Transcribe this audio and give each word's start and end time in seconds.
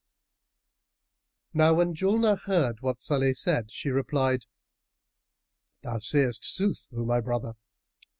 Now 1.53 1.75
when 1.75 1.93
Julnar 1.93 2.39
heard 2.45 2.81
what 2.81 2.99
Salih 2.99 3.35
said, 3.35 3.69
she 3.69 3.91
replied, 3.91 4.45
"Thou 5.83 5.99
sayest 5.99 6.43
sooth, 6.43 6.87
O 6.91 7.05
my 7.05 7.19
brother! 7.19 7.53